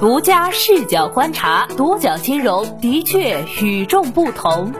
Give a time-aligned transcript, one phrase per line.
[0.00, 4.72] 独家视角观察，独角金融的确与众不同。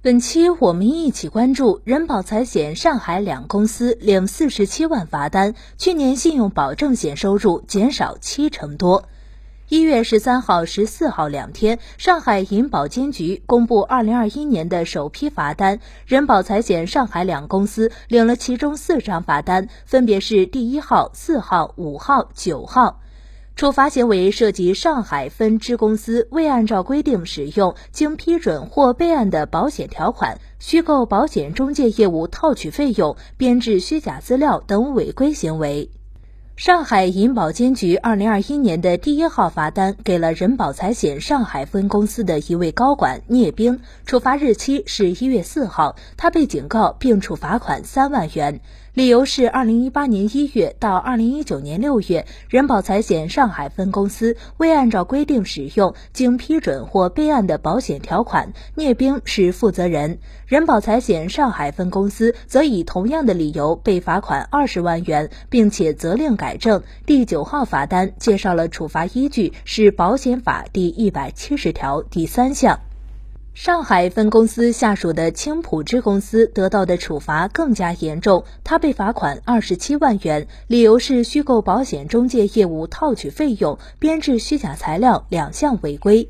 [0.00, 9.02] 本期我们一起关注人保财险上海两公司领四十七万罚单，去年信用保证险收入减少七成多。
[9.68, 23.00] 一月十三号、十四号两天，上海银保监局公布二零二一年的首批罚单，人保财险上海两公司领了其中四张罚单，分别是第一号、四号、五号、九号。
[23.60, 35.90] 处罚行为涉及上海分支公司未按照规定使用经批准或备案的保险条款，虚构保险中介业务套取费用，编制虚假资料等违规行为。
[36.60, 48.60] 上海银保监局二零二一年的第一号罚单给了人保财险上海分公司的一位高管聂兵，处罚日期是一月四号，他被警告并处罚款三万元。
[48.92, 66.82] 理由是，二零一八年一月到二零一九年六月，人保财险上海分公司未按照规定使用经批准或备案的保险条款，聂兵是负责人，人保财险上海分公司则以同样的理由被罚款二十万元，并且责令改改正。
[67.06, 72.80] 第九号罚单介绍了处罚依据是保险法第一百七十条第三项。
[73.54, 86.28] 上海分公司下属的青浦支公司得到的处罚更加严重，他被罚款二十七万元，理由是虚构保险中介业务套取费用、编制虚假材料两项违规。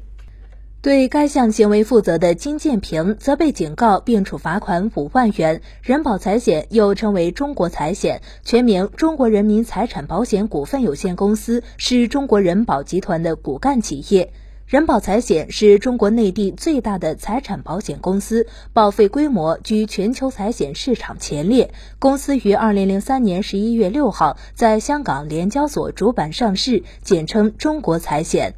[0.83, 5.61] 对该项行为负责的金建平则被警告并处罚款五万元。
[5.83, 14.33] 人保财险又称为中国财险，全名中国人民财产保险股份有限公司，是中国人保集团的骨干企业。
[14.67, 21.75] 人保财险是中国内地最大的财产保险公司，保费规模居全球财险市场前列。
[21.99, 28.55] 公司于二零零三年十一月六号在香港联交所主板上市，简称中国财险。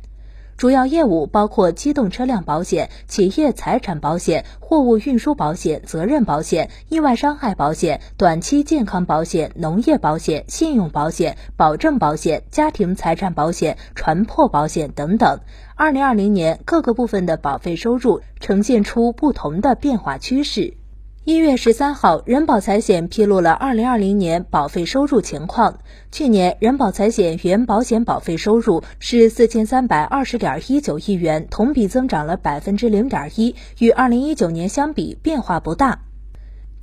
[0.62, 15.40] 主要业务包括机动车辆保险、企业财产保险、货物运输保险、责任保险、意外伤害保险、短期健康保险、农业保险、信用保险、保证保险、家庭财产保险、船舶保险等等。
[15.74, 20.81] 二零二零年各个部分的保费收入呈现出不同的变化趋势。
[21.24, 25.78] 一月十三号，人保财险披露了二零二零年保费收入情况。
[26.10, 36.00] 去年，人保财险原保险保费收入是四千三百二十点一九亿元，同比增长了百分之零点一，与二零一九年相比变化不大。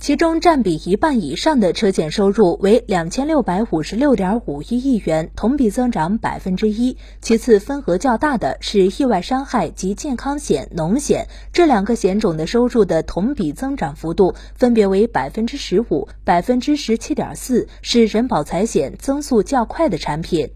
[0.00, 6.96] 其中占比一半以上的车险收入为两千六百五十六点五一亿元，同比增长百分之一。
[7.20, 20.50] 其次，分额较大的是意外伤害及健康险、农险这两个险种的收入的同比增长幅度分别为百分之十五、百分之十七点四，是人保财险增速较快的产品。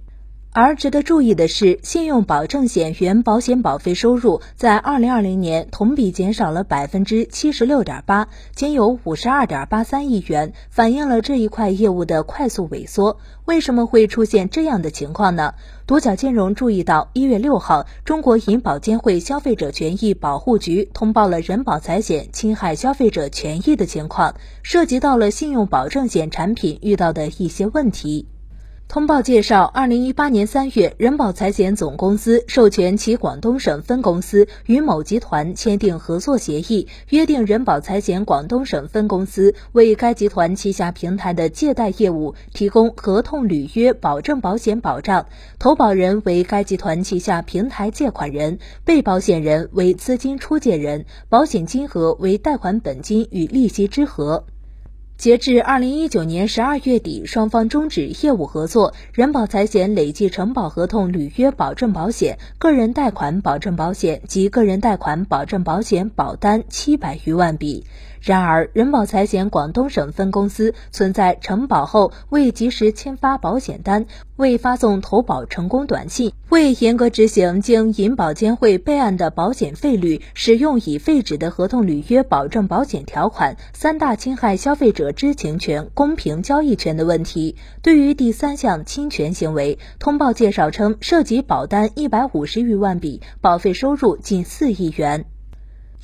[0.57, 13.19] 而值得注意的是，信用保证险原保险保费收入在二零二零年同比减少了百分之七十六点八，仅有五十二点八三亿元，反映了这一块业务的快速萎缩。
[13.45, 15.55] 为什么会出现这样的情况呢？
[15.89, 28.29] 独角金融注意到，一月六号，中国银保监会消费者权益保护局通报了人保财险侵害消费者权益的情况，涉及到了信用保证险产品遇到的一些问题。
[28.87, 45.27] 通报介绍，二零一八年三月，人保财险总公司授权其广东省分公司与某集团签订合作协议，约定人保财险广东省分公司为该集团旗下平台的借贷业务提供合同履约保证保险保障，
[45.59, 54.45] 投保人为该集团旗下平台借款人，被保险人为资金出借人，保险金额为贷款本金与利息之和。
[55.25, 58.93] 截至二零一九年十二月底，双方终止业务合作。
[59.15, 67.87] 人保财险累计承保合同履约保证保险、个人贷款保证保险及个人贷款保证保险保单七百余万笔。
[68.25, 74.07] 然而，人保财险广东省分公司存在承保后未及时签发保险单、
[74.37, 87.57] 未发送投保成功短信、未严格执行经银保监会备案的保险费率、使用已废止的合同履约保证保险条款三大侵害消费者知情权、公平交易权的问题。
[87.83, 95.27] 对于第三项侵权行为，通报介绍称涉及保单一百五十余万笔，保费收入近四亿元。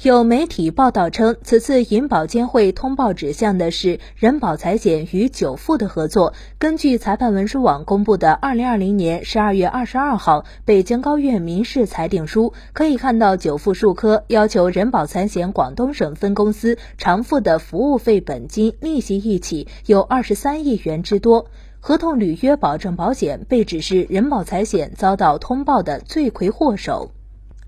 [0.03, 6.33] 有媒体报道称，此次银保监会通报指向的是人保财险与久富的合作。
[6.59, 21.49] 根据裁判文书网公布的二零二零年十二月二十二号北京高院民事裁定书，可以看到久富数科要求人保财险广东省分公司偿付的服务费本金、利息一起有二十三亿元之多。
[21.79, 27.13] 合同履约保证保险被指是人保财险遭到通报的罪魁祸首。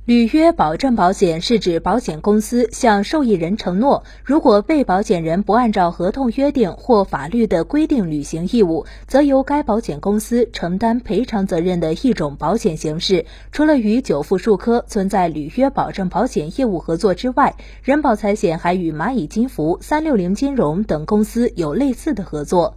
[0.04, 13.26] 履约保证保险是指保险公司向受益人承诺，如果被保险人不按照合同约定或法律的规定履行义务，则由该保险公司承担赔偿责任的一种保险形式。
[13.52, 22.74] 除了与久富数科存在履约保证保险业务合作之外，人保财险还与蚂蚁金服、三六零金融等公司有类似的合作。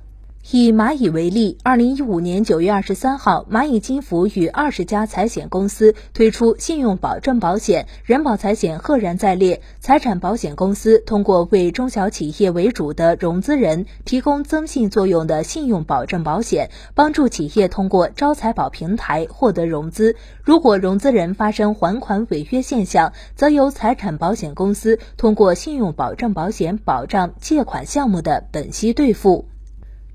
[0.51, 9.63] 以蚂蚁为例，二零一五年九月二十三号，蚂蚁金服与二十家财险公司推出信用保证保险，人保财险赫然在列。
[9.79, 20.15] 财产保险公司通过为中小企业为主的融资人提供增信作用的信用保证保险，帮助企业通过招财宝平台获得融资。
[20.43, 29.47] 如果融资人发生还款违约现象，则由财产保险公司通过信用保证保险保障借款项目的本息兑付。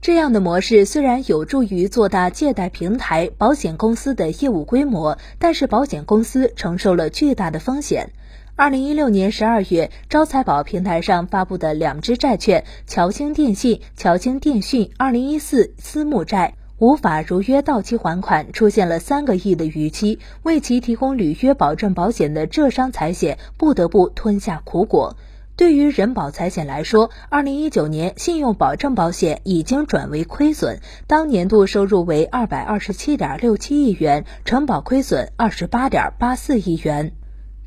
[0.03, 8.11] 这样的模式虽然有助于做大借贷平台保险公司的业务规模，但是保险公司承受了巨大的风险。
[8.57, 25.19] 二零一六年十二月，招财宝平台上发布的两只债券——侨兴电信、侨兴电讯二零一四私募债，无法如约到期还款，出现了三个亿的逾期，为其提供履约保证保险的浙商财险不得不吞下苦果。
[25.61, 37.13] 对于人保财险来说，二零一九年信用保证保险已经转为亏损，当年度收入为二百二十七点六七亿元，承保亏损二十八点八四亿元。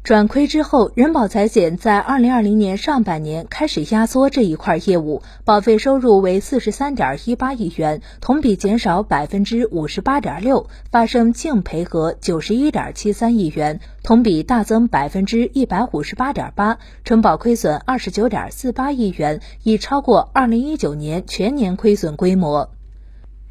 [0.04, 22.72] 转亏之后，人保财险在二零二零年上半年开始压缩这一块业务，保费收入为四十三点一八亿元，同比减少百分之五十八点六，发生净赔额九十一点七三亿元，同比大增百分之一百五十八点八，承保亏损二十九点四八亿元，已超过二零一九年全年亏损规模。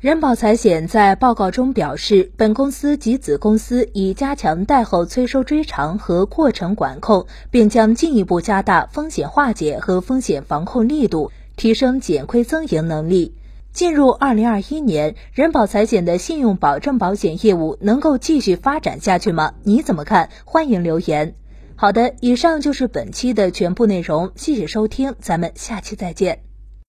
[0.03, 13.37] 人保财险在报告中表示，本公司及子公司已加强贷后催收追偿和过程管控，并将进一步加大风险化解和风险防控力度，提升减亏增盈能力。
[13.73, 19.55] 进入二零二一年，人保财险的信用保证保险业务能够继续发展下去吗？
[19.63, 20.31] 你怎么看？
[20.45, 21.37] 欢迎留言。
[21.77, 26.52] 好的，以上就是本期的全部内容，谢谢收听，咱们下期再见。